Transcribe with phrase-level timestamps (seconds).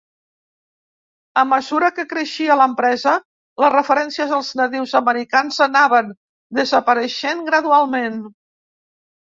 [1.41, 3.13] A mesura que creixia l'empresa,
[3.65, 6.13] les referències als nadius americans anaven
[6.63, 8.23] desapareixent gradualment.